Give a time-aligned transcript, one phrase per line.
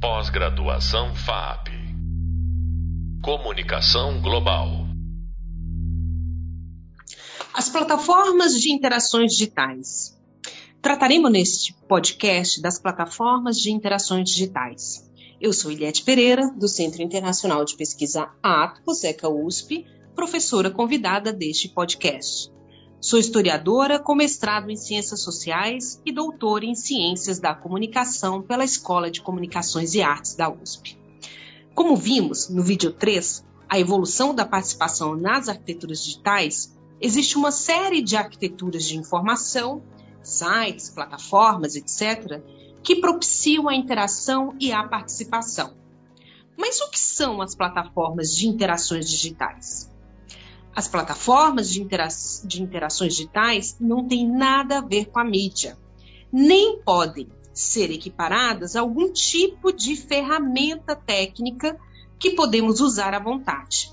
[0.00, 1.68] Pós-graduação FAP.
[3.22, 4.86] Comunicação Global.
[7.52, 10.18] As plataformas de interações digitais.
[10.80, 15.06] Trataremos neste podcast das plataformas de interações digitais.
[15.38, 21.68] Eu sou Iliette Pereira, do Centro Internacional de Pesquisa Atos, ECA USP, professora convidada deste
[21.68, 22.50] podcast.
[23.02, 29.10] Sou historiadora com mestrado em Ciências Sociais e doutora em Ciências da Comunicação pela Escola
[29.10, 30.98] de Comunicações e Artes da USP.
[31.74, 38.02] Como vimos no vídeo 3, a evolução da participação nas arquiteturas digitais, existe uma série
[38.02, 39.82] de arquiteturas de informação,
[40.22, 42.42] sites, plataformas, etc.,
[42.82, 45.72] que propiciam a interação e a participação.
[46.54, 49.89] Mas o que são as plataformas de interações digitais?
[50.74, 52.08] As plataformas de, intera
[52.44, 55.76] de interações digitais não têm nada a ver com a mídia,
[56.32, 61.78] nem podem ser equiparadas a algum tipo de ferramenta técnica
[62.18, 63.92] que podemos usar à vontade.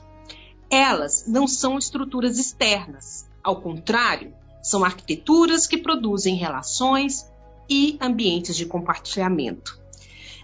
[0.69, 7.25] Elas não são estruturas externas, ao contrário, são arquiteturas que produzem relações
[7.69, 9.79] e ambientes de compartilhamento.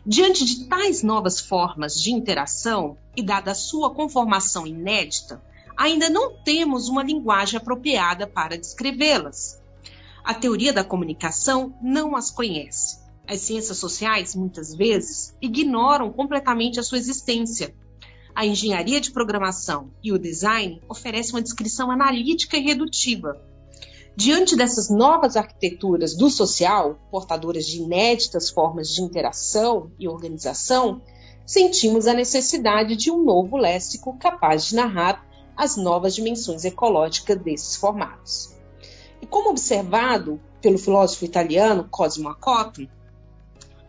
[0.05, 5.41] Diante de tais novas formas de interação e dada a sua conformação inédita,
[5.77, 9.61] ainda não temos uma linguagem apropriada para descrevê-las.
[10.23, 12.97] A teoria da comunicação não as conhece.
[13.27, 17.73] As ciências sociais, muitas vezes, ignoram completamente a sua existência.
[18.35, 23.39] A engenharia de programação e o design oferecem uma descrição analítica e redutiva.
[24.15, 31.01] Diante dessas novas arquiteturas do social, portadoras de inéditas formas de interação e organização,
[31.45, 37.75] sentimos a necessidade de um novo léxico capaz de narrar as novas dimensões ecológicas desses
[37.75, 38.55] formatos.
[39.21, 42.89] E como observado pelo filósofo italiano Cosimo Acoppi,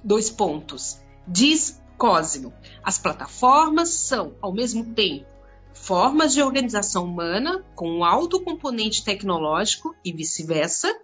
[0.02, 0.98] dois pontos.
[1.26, 5.26] Diz Cosimo, as plataformas são, ao mesmo tempo,
[5.72, 10.94] formas de organização humana com um alto componente tecnológico e vice-versa,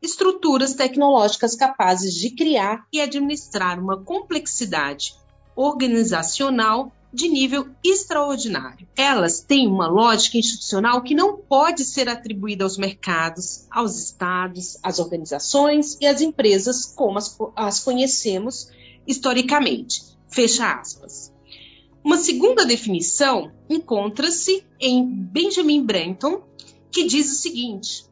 [0.00, 5.14] estruturas tecnológicas capazes de criar e administrar uma complexidade
[5.54, 8.86] organizacional de nível extraordinário.
[8.94, 14.98] Elas têm uma lógica institucional que não pode ser atribuída aos mercados, aos estados, às
[14.98, 18.68] organizações e às empresas como as, as conhecemos
[19.06, 20.02] historicamente.
[20.28, 21.32] Fecha aspas.
[22.04, 26.42] Uma segunda definição encontra-se em Benjamin Brenton,
[26.92, 28.04] que diz o seguinte: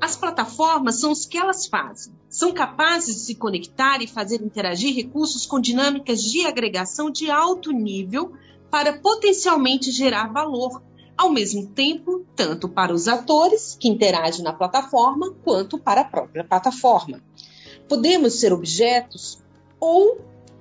[0.00, 2.12] as plataformas são os que elas fazem.
[2.28, 7.72] São capazes de se conectar e fazer interagir recursos com dinâmicas de agregação de alto
[7.72, 8.32] nível
[8.70, 10.82] para potencialmente gerar valor,
[11.16, 16.44] ao mesmo tempo, tanto para os atores que interagem na plataforma, quanto para a própria
[16.44, 17.22] plataforma.
[17.88, 19.42] Podemos ser objetos
[19.78, 20.20] ou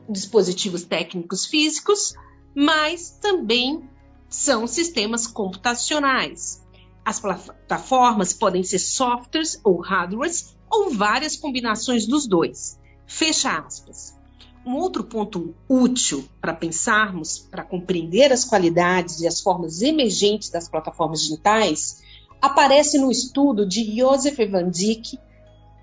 [0.09, 2.13] dispositivos técnicos físicos,
[2.55, 3.87] mas também
[4.27, 6.61] são sistemas computacionais.
[7.05, 12.79] As plataformas podem ser softwares ou hardwares ou várias combinações dos dois.
[13.07, 14.18] Fecha aspas.
[14.65, 20.67] Um outro ponto útil para pensarmos, para compreender as qualidades e as formas emergentes das
[20.67, 22.03] plataformas digitais,
[22.41, 25.17] aparece no estudo de Joseph Van Dyck,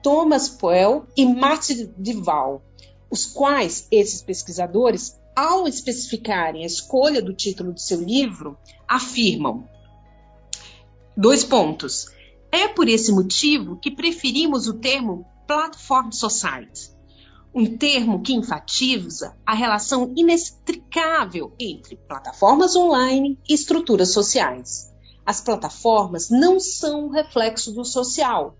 [0.03, 2.63] Thomas Poel e Martin Duval,
[3.11, 9.67] os quais esses pesquisadores, ao especificarem a escolha do título do seu livro, afirmam:
[11.17, 12.15] dois pontos.
[12.53, 16.96] É por esse motivo que preferimos o termo Platform Society
[17.57, 24.93] um termo que enfatiza a relação inextricável entre plataformas online e estruturas sociais.
[25.25, 28.59] As plataformas não são um reflexo do social.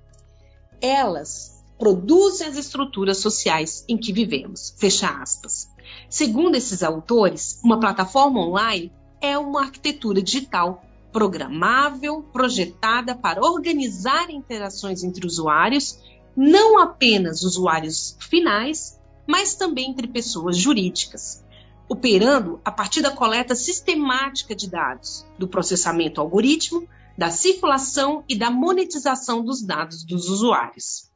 [0.81, 4.75] Elas produzem as estruturas sociais em que vivemos.
[4.79, 5.69] Fecha aspas.
[6.09, 8.91] Segundo esses autores, uma plataforma online
[9.21, 10.83] é uma arquitetura digital
[11.13, 15.99] programável, projetada para organizar interações entre usuários
[16.37, 21.43] não apenas usuários finais, mas também entre pessoas jurídicas,
[21.89, 26.87] operando a partir da coleta sistemática de dados, do processamento algoritmo,
[27.17, 31.11] da circulação e da monetização dos dados dos usuários.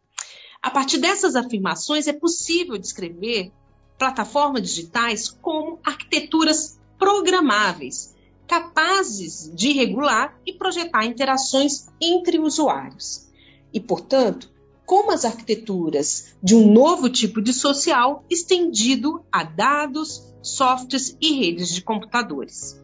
[0.62, 3.52] A partir dessas afirmações, é possível descrever
[3.98, 8.14] plataformas digitais como arquiteturas programáveis,
[8.46, 13.28] capazes de regular e projetar interações entre usuários.
[13.72, 14.50] E, portanto,
[14.90, 21.68] como as arquiteturas de um novo tipo de social estendido a dados, softwares e redes
[21.68, 22.82] de computadores.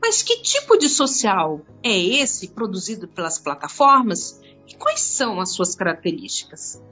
[0.00, 5.74] Mas que tipo de social é esse produzido pelas plataformas e quais são as suas
[5.74, 6.82] características?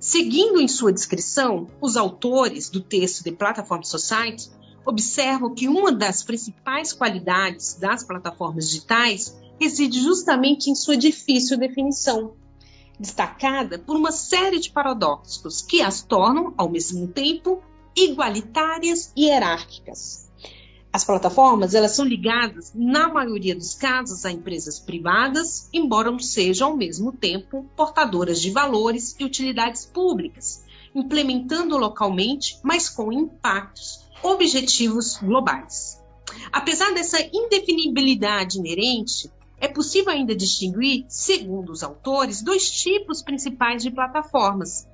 [0.00, 4.50] Seguindo em sua descrição, os autores do texto de Platform Society
[4.84, 12.34] observam que uma das principais qualidades das plataformas digitais reside justamente em sua difícil definição,
[12.98, 17.62] destacada por uma série de paradoxos que as tornam, ao mesmo tempo,
[17.94, 20.26] igualitárias e hierárquicas.
[20.92, 26.70] As plataformas elas são ligadas, na maioria dos casos, a empresas privadas, embora não sejam,
[26.70, 30.64] ao mesmo tempo, portadoras de valores e utilidades públicas,
[30.94, 36.00] implementando localmente, mas com impactos objetivos globais.
[36.50, 43.90] Apesar dessa indefinibilidade inerente, é possível ainda distinguir, segundo os autores, dois tipos principais de
[43.90, 44.86] plataformas.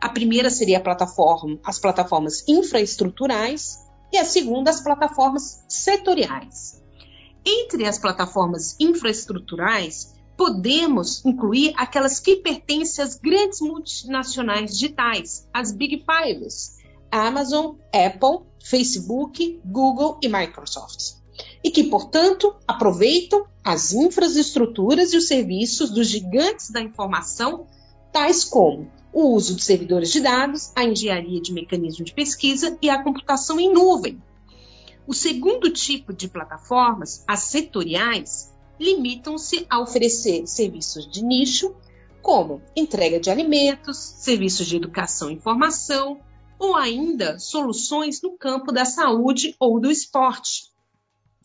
[0.00, 3.78] A primeira seria a plataforma, as plataformas infraestruturais
[4.12, 6.82] e a segunda, as plataformas setoriais.
[7.44, 16.04] Entre as plataformas infraestruturais, podemos incluir aquelas que pertencem às grandes multinacionais digitais, as Big
[16.04, 16.78] Fives,
[17.10, 21.17] Amazon, Apple, Facebook, Google e Microsoft
[21.62, 27.66] e que, portanto, aproveitam as infraestruturas e os serviços dos gigantes da informação,
[28.12, 32.88] tais como o uso de servidores de dados, a engenharia de mecanismos de pesquisa e
[32.88, 34.22] a computação em nuvem.
[35.06, 41.74] O segundo tipo de plataformas, as setoriais, limitam-se a oferecer serviços de nicho,
[42.22, 46.20] como entrega de alimentos, serviços de educação e informação,
[46.58, 50.67] ou ainda soluções no campo da saúde ou do esporte,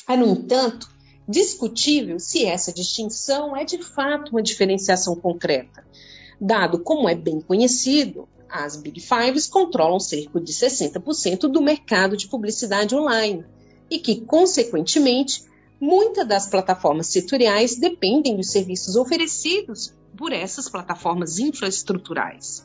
[0.08, 0.90] é, no entanto,
[1.28, 5.86] discutível se essa distinção é de fato uma diferenciação concreta,
[6.40, 12.28] dado como é bem conhecido, as Big Fives controlam cerca de 60% do mercado de
[12.28, 13.44] publicidade online
[13.90, 15.44] e que, consequentemente,
[15.80, 22.64] muitas das plataformas setoriais dependem dos serviços oferecidos por essas plataformas infraestruturais.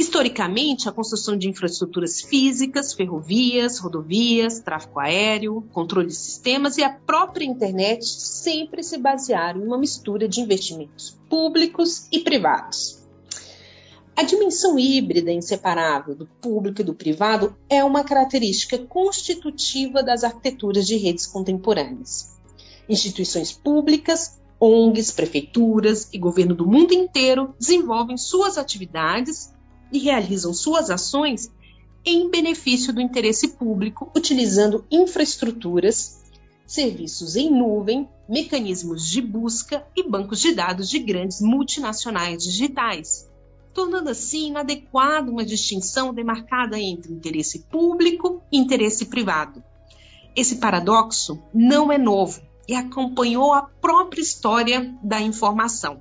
[0.00, 6.88] Historicamente, a construção de infraestruturas físicas, ferrovias, rodovias, tráfego aéreo, controle de sistemas e a
[6.88, 12.98] própria internet sempre se basearam em uma mistura de investimentos públicos e privados.
[14.16, 20.86] A dimensão híbrida inseparável do público e do privado é uma característica constitutiva das arquiteturas
[20.86, 22.38] de redes contemporâneas.
[22.88, 29.59] Instituições públicas, ONGs, prefeituras e governo do mundo inteiro desenvolvem suas atividades
[29.92, 31.50] e realizam suas ações
[32.04, 36.20] em benefício do interesse público, utilizando infraestruturas,
[36.66, 43.28] serviços em nuvem, mecanismos de busca e bancos de dados de grandes multinacionais digitais,
[43.74, 49.62] tornando assim inadequada uma distinção demarcada entre interesse público e interesse privado.
[50.34, 56.00] Esse paradoxo não é novo e acompanhou a própria história da informação.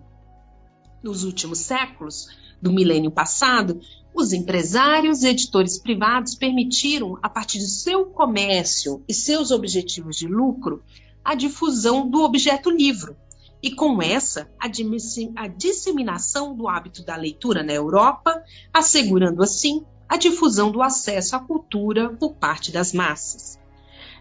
[1.01, 2.27] Nos últimos séculos,
[2.61, 3.79] do milênio passado,
[4.13, 10.27] os empresários e editores privados permitiram, a partir de seu comércio e seus objetivos de
[10.27, 10.83] lucro,
[11.23, 13.15] a difusão do objeto livro,
[13.61, 14.67] e com essa, a,
[15.47, 18.41] disseminação do hábito da leitura na Europa,
[18.73, 23.59] assegurando assim a difusão do acesso à cultura por parte das massas.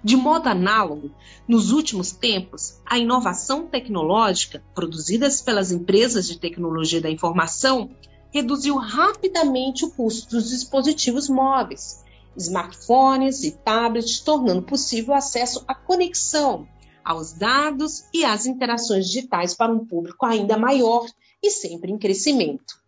[0.02, 1.10] De modo análogo,
[1.46, 7.90] nos últimos tempos, a inovação tecnológica, produzidas pelas empresas de tecnologia da informação,
[8.32, 12.04] reduziu rapidamente o custo dos dispositivos móveis,
[12.36, 16.66] smartphones e tablets, tornando possível o acesso à conexão,
[17.04, 21.06] aos dados e às interações digitais para um público ainda maior
[21.42, 22.78] e sempre em crescimento.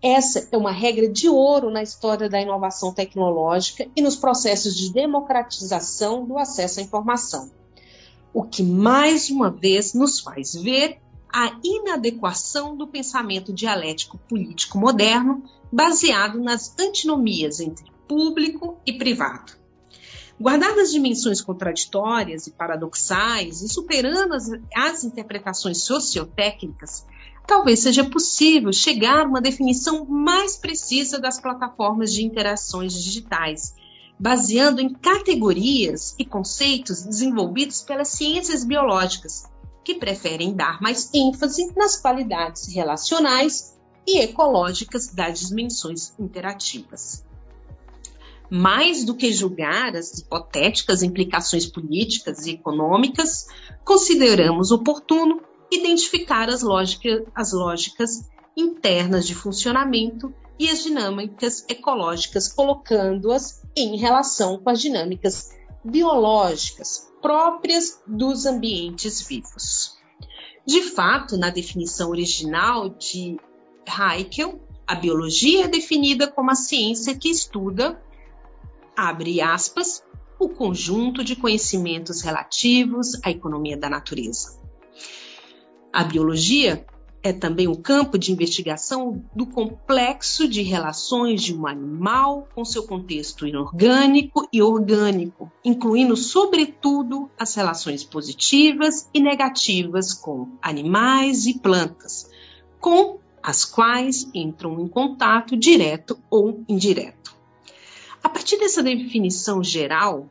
[0.00, 4.92] Essa é uma regra de ouro na história da inovação tecnológica e nos processos de
[4.92, 7.50] democratização do acesso à informação.
[8.32, 11.00] O que mais uma vez nos faz ver
[11.32, 19.52] a inadequação do pensamento dialético político moderno, baseado nas antinomias entre público e privado.
[20.40, 27.04] Guardadas dimensões contraditórias e paradoxais e superando as, as interpretações sociotécnicas,
[27.46, 33.74] talvez seja possível chegar a uma definição mais precisa das plataformas de interações digitais,
[34.18, 39.44] baseando em categorias e conceitos desenvolvidos pelas ciências biológicas,
[39.88, 43.74] que preferem dar mais ênfase nas qualidades relacionais
[44.06, 47.24] e ecológicas das dimensões interativas.
[48.50, 53.46] Mais do que julgar as hipotéticas implicações políticas e econômicas,
[53.82, 55.40] consideramos oportuno
[55.72, 64.58] identificar as, lógica, as lógicas internas de funcionamento e as dinâmicas ecológicas, colocando-as em relação
[64.58, 65.48] com as dinâmicas
[65.82, 69.96] biológicas próprias dos ambientes vivos.
[70.66, 73.38] De fato, na definição original de
[73.86, 78.02] Haeckel, A biologia é definida como a ciência que estuda,
[78.96, 80.02] abre aspas,
[80.40, 84.58] o conjunto de conhecimentos relativos à economia da natureza.
[85.92, 86.86] A biologia
[87.22, 92.84] é também o campo de investigação do complexo de relações de um animal com seu
[92.84, 102.30] contexto inorgânico e orgânico, incluindo, sobretudo, as relações positivas e negativas com animais e plantas,
[102.80, 107.36] com as quais entram em contato direto ou indireto.
[108.22, 110.28] A partir dessa definição geral,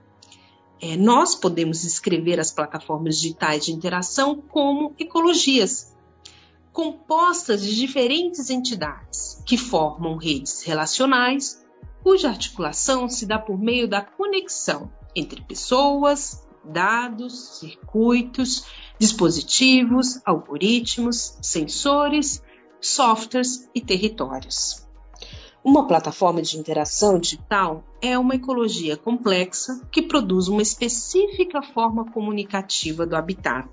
[0.82, 5.96] é, nós podemos escrever as plataformas digitais de interação como ecologias,
[6.77, 11.65] compostas de diferentes entidades que formam redes relacionais,
[12.03, 18.67] cuja articulação se dá por meio da conexão entre pessoas, dados, circuitos,
[19.00, 22.43] dispositivos, algoritmos, sensores,
[22.79, 24.88] softwares e territórios.
[25.63, 33.03] Uma plataforma de interação digital é uma ecologia complexa que produz uma específica forma comunicativa
[33.03, 33.67] do habitat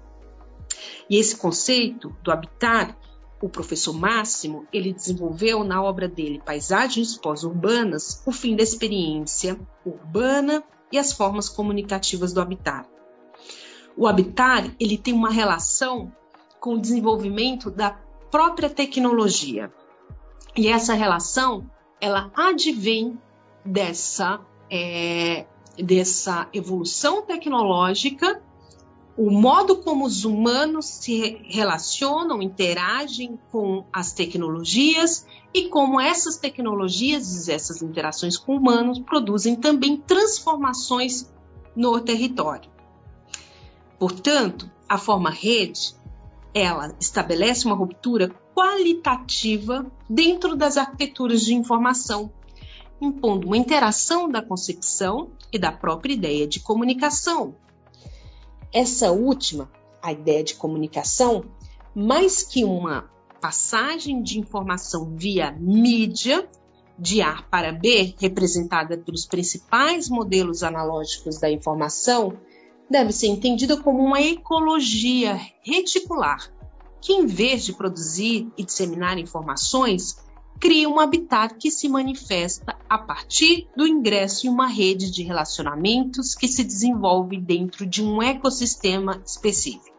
[1.08, 2.94] e esse conceito do habitat,
[3.42, 10.64] o professor Máximo, ele desenvolveu na obra dele Paisagens Pós-Urbanas, o fim da experiência urbana
[10.90, 12.88] e as formas comunicativas do habitat.
[13.96, 16.12] O habitat, ele tem uma relação
[16.58, 17.90] com o desenvolvimento da
[18.30, 19.72] própria tecnologia.
[20.56, 23.18] E essa relação, ela advém
[23.64, 24.40] dessa,
[24.70, 25.46] é,
[25.78, 28.42] dessa evolução tecnológica
[29.16, 37.48] o modo como os humanos se relacionam, interagem com as tecnologias e como essas tecnologias,
[37.48, 41.32] essas interações com humanos, produzem também transformações
[41.76, 42.68] no território.
[43.98, 45.94] Portanto, a forma rede,
[46.52, 52.32] ela estabelece uma ruptura qualitativa dentro das arquiteturas de informação,
[53.00, 57.54] impondo uma interação da concepção e da própria ideia de comunicação,
[58.74, 59.70] essa última,
[60.02, 61.44] a ideia de comunicação,
[61.94, 63.08] mais que uma
[63.40, 66.48] passagem de informação via mídia,
[66.98, 72.36] de A para B, representada pelos principais modelos analógicos da informação,
[72.90, 76.52] deve ser entendida como uma ecologia reticular,
[77.00, 80.16] que em vez de produzir e disseminar informações,
[80.60, 86.34] cria um habitat que se manifesta a partir do ingresso em uma rede de relacionamentos
[86.34, 89.94] que se desenvolve dentro de um ecossistema específico.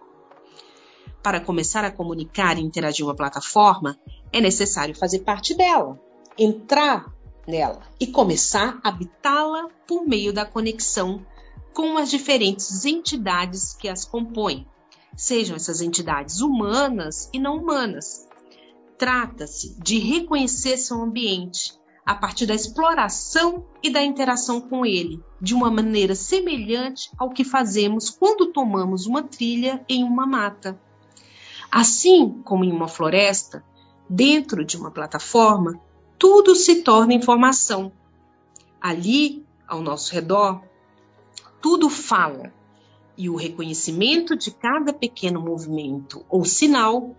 [1.22, 3.98] Para começar a comunicar e interagir uma plataforma,
[4.32, 6.00] é necessário fazer parte dela,
[6.38, 7.12] entrar
[7.48, 11.26] nela e começar a habitá-la por meio da conexão
[11.74, 14.66] com as diferentes entidades que as compõem,
[15.16, 18.28] sejam essas entidades humanas e não humanas,
[18.98, 21.74] Trata-se de reconhecer seu ambiente
[22.06, 27.44] a partir da exploração e da interação com ele, de uma maneira semelhante ao que
[27.44, 30.80] fazemos quando tomamos uma trilha em uma mata.
[31.72, 33.66] Assim como em uma floresta,
[34.08, 35.80] dentro de uma plataforma,
[36.18, 37.92] tudo se torna informação.
[38.80, 40.62] Ali, ao nosso redor,
[41.60, 42.54] tudo fala,
[43.18, 47.16] e o reconhecimento de cada pequeno movimento ou sinal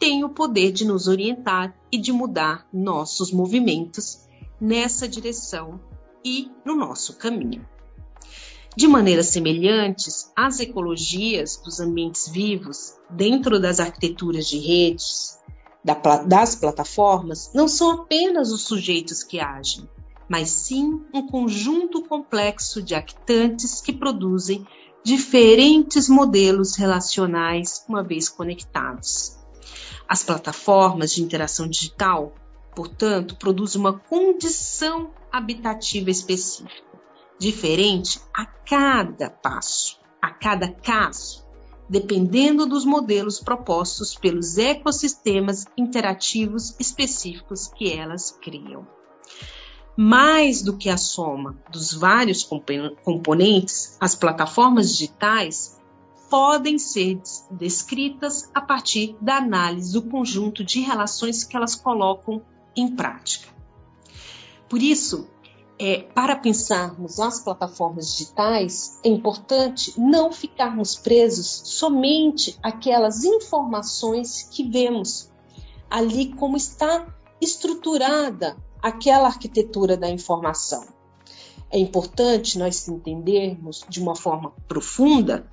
[0.00, 4.26] tem o poder de nos orientar e de mudar nossos movimentos
[4.58, 5.78] nessa direção
[6.24, 7.68] e no nosso caminho.
[8.74, 15.38] De maneiras semelhantes, as ecologias dos ambientes vivos, dentro das arquiteturas de redes,
[16.26, 19.86] das plataformas, não são apenas os sujeitos que agem,
[20.28, 24.66] mas sim um conjunto complexo de actantes que produzem
[25.04, 29.39] diferentes modelos relacionais uma vez conectados.
[30.10, 32.34] As plataformas de interação digital,
[32.74, 36.82] portanto, produzem uma condição habitativa específica,
[37.38, 41.46] diferente a cada passo, a cada caso,
[41.88, 48.84] dependendo dos modelos propostos pelos ecossistemas interativos específicos que elas criam.
[49.96, 52.42] Mais do que a soma dos vários
[53.04, 55.79] componentes, as plataformas digitais
[56.30, 57.20] podem ser
[57.50, 62.40] descritas a partir da análise do conjunto de relações que elas colocam
[62.76, 63.48] em prática.
[64.68, 65.28] Por isso,
[65.76, 74.62] é, para pensarmos as plataformas digitais, é importante não ficarmos presos somente àquelas informações que
[74.62, 75.28] vemos
[75.90, 80.86] ali como está estruturada aquela arquitetura da informação.
[81.70, 85.48] É importante nós entendermos de uma forma profunda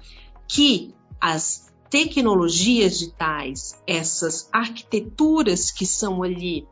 [0.47, 6.67] que as tecnologias digitais, essas arquiteturas que são ali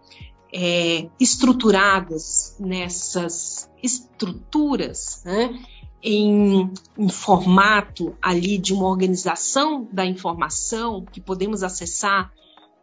[0.53, 5.59] é, estruturadas nessas estruturas, né,
[6.01, 12.31] em, em, formato ali de uma organização da informação que podemos acessar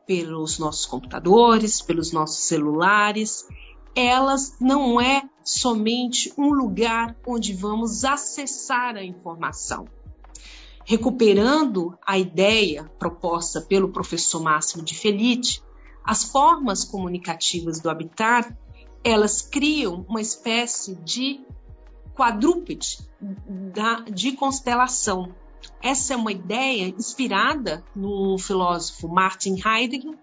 [0.07, 3.47] pelos nossos computadores, pelos nossos celulares,
[3.95, 9.87] elas não é somente um lugar onde vamos acessar a informação.
[10.85, 15.63] Recuperando a ideia proposta pelo professor Máximo de Felice,
[16.05, 18.53] as formas comunicativas do habitat,
[19.05, 21.41] elas criam uma espécie de
[22.15, 22.99] quadrúpede
[24.13, 25.35] de constelação.
[25.81, 30.19] Essa é uma ideia inspirada no filósofo Martin Heidegger,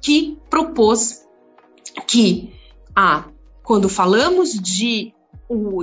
[0.00, 1.26] que propôs
[2.06, 2.54] que
[2.94, 3.28] ah,
[3.62, 5.12] quando falamos de,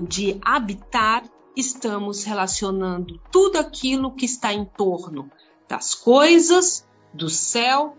[0.08, 1.24] de habitar,
[1.56, 5.30] estamos relacionando tudo aquilo que está em torno
[5.68, 7.96] das coisas, do céu,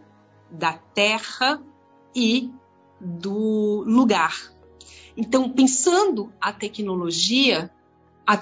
[0.50, 1.62] da terra
[2.14, 2.50] e
[3.00, 4.52] do lugar.
[5.16, 7.70] Então, pensando a tecnologia,
[8.26, 8.38] a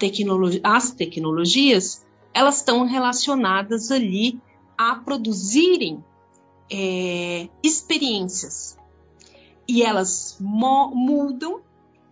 [0.63, 4.41] as tecnologias, elas estão relacionadas ali
[4.77, 6.03] a produzirem
[6.71, 8.77] é, experiências
[9.67, 11.61] e elas mudam,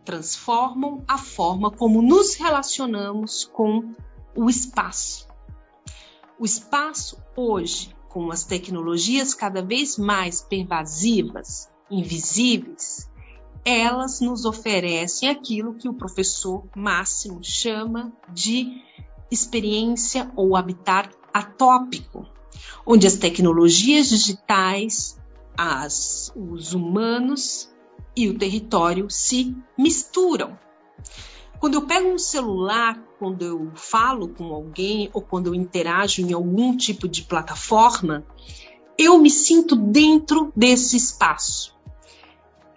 [0.03, 3.93] transformam a forma como nos relacionamos com
[4.35, 5.27] o espaço.
[6.39, 13.09] O espaço hoje, com as tecnologias cada vez mais pervasivas, invisíveis,
[13.63, 18.81] elas nos oferecem aquilo que o professor Máximo chama de
[19.29, 22.25] experiência ou habitat atópico,
[22.85, 25.17] onde as tecnologias digitais
[25.55, 27.70] as, os humanos
[28.15, 30.57] e o território se misturam.
[31.59, 36.33] Quando eu pego um celular, quando eu falo com alguém ou quando eu interajo em
[36.33, 38.25] algum tipo de plataforma,
[38.97, 41.75] eu me sinto dentro desse espaço.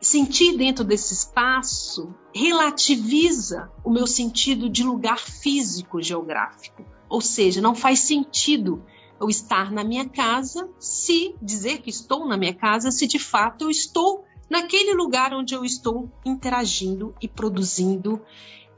[0.01, 6.85] Sentir dentro desse espaço relativiza o meu sentido de lugar físico geográfico.
[7.09, 8.85] Ou seja, não faz sentido
[9.19, 13.65] eu estar na minha casa, se dizer que estou na minha casa, se de fato
[13.65, 18.21] eu estou naquele lugar onde eu estou interagindo e produzindo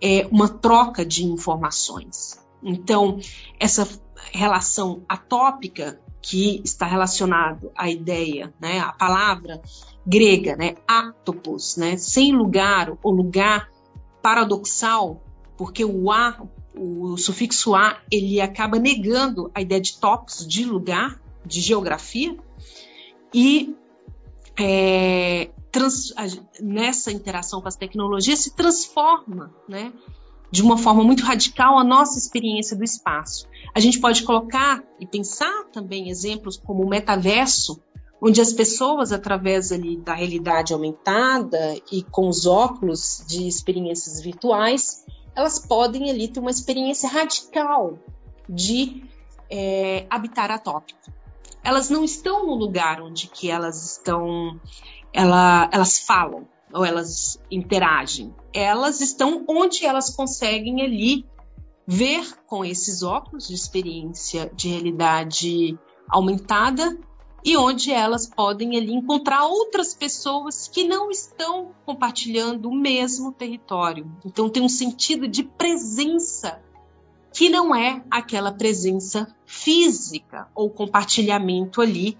[0.00, 2.44] é, uma troca de informações.
[2.62, 3.18] Então,
[3.58, 3.88] essa
[4.32, 9.62] relação atópica que está relacionado à ideia, né, a palavra
[10.04, 13.70] grega, né, atopos, né, sem lugar ou lugar
[14.20, 15.22] paradoxal,
[15.56, 16.42] porque o a,
[16.76, 22.36] o sufixo a ele acaba negando a ideia de topos, de lugar, de geografia,
[23.32, 23.74] e
[24.58, 26.12] é, trans,
[26.60, 29.92] nessa interação com as tecnologias se transforma, né,
[30.50, 33.46] de uma forma muito radical a nossa experiência do espaço.
[33.74, 37.82] A gente pode colocar e pensar também exemplos como o metaverso,
[38.22, 45.04] onde as pessoas, através ali da realidade aumentada e com os óculos de experiências virtuais,
[45.34, 47.98] elas podem ali ter uma experiência radical
[48.48, 49.04] de
[49.50, 51.12] é, habitar atópico.
[51.66, 54.60] Elas não estão no lugar onde que elas estão,
[55.12, 58.32] ela, elas falam ou elas interagem.
[58.54, 61.26] Elas estão onde elas conseguem ali
[61.84, 65.76] ver com esses óculos de experiência de realidade
[66.08, 66.96] aumentada
[67.44, 74.08] e onde elas podem ali encontrar outras pessoas que não estão compartilhando o mesmo território.
[74.24, 76.62] Então tem um sentido de presença
[77.36, 82.18] que não é aquela presença física ou compartilhamento ali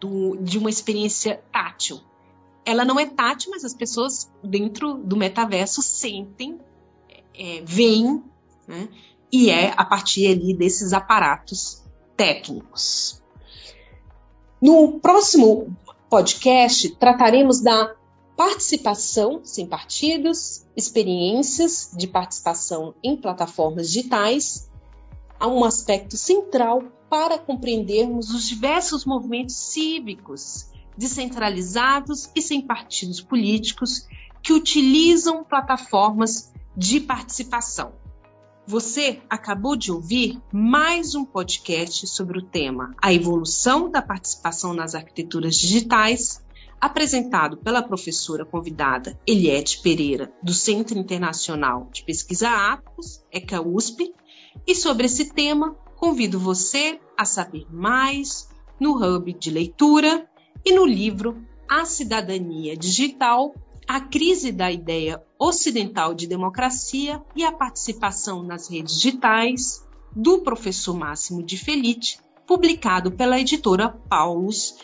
[0.00, 2.00] do, de uma experiência tátil.
[2.64, 6.58] Ela não é tátil, mas as pessoas dentro do metaverso sentem,
[7.38, 8.24] é, veem,
[8.66, 8.88] né?
[9.30, 11.84] e é a partir ali desses aparatos
[12.16, 13.22] técnicos.
[14.62, 15.76] No próximo
[16.08, 17.94] podcast, trataremos da
[18.36, 24.68] participação sem partidos, experiências de participação em plataformas digitais,
[25.38, 30.66] a um aspecto central para compreendermos os diversos movimentos cívicos
[30.96, 34.06] descentralizados e sem partidos políticos
[34.42, 37.92] que utilizam plataformas de participação.
[38.66, 44.94] Você acabou de ouvir mais um podcast sobre o tema A Evolução da Participação nas
[44.94, 46.43] Arquiteturas Digitais,
[46.84, 54.12] apresentado pela professora convidada Eliette Pereira, do Centro Internacional de Pesquisa Atos, ECA USP,
[54.66, 60.28] e sobre esse tema convido você a saber mais no Hub de Leitura
[60.62, 63.54] e no livro A Cidadania Digital
[63.88, 69.82] a crise da ideia ocidental de democracia e a participação nas redes digitais,
[70.14, 74.76] do professor Máximo de Felice, publicado pela editora Paulus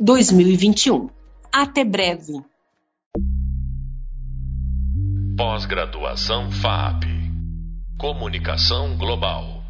[0.00, 1.21] 2021.
[1.54, 2.32] Até breve.
[5.36, 7.04] Pós-graduação FAP.
[7.98, 9.61] Comunicação Global.